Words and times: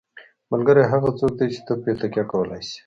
ملګری 0.51 0.83
هغه 0.91 1.09
څوک 1.19 1.31
دی 1.37 1.47
چې 1.53 1.59
ته 1.65 1.73
پرې 1.81 1.93
تکیه 2.01 2.23
کولی 2.31 2.59
شې. 2.67 2.77